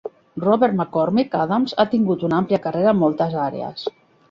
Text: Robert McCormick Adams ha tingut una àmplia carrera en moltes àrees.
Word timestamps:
Robert 0.43 0.73
McCormick 0.77 1.35
Adams 1.41 1.77
ha 1.77 1.87
tingut 1.93 2.27
una 2.29 2.41
àmplia 2.45 2.61
carrera 2.67 2.97
en 2.97 3.01
moltes 3.05 3.39
àrees. 3.47 3.89